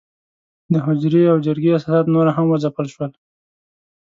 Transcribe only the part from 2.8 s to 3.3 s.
شول.